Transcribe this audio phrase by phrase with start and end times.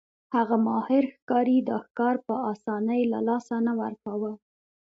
[0.35, 4.31] هغه ماهر ښکاري دا ښکار په اسانۍ له لاسه نه ورکاوه.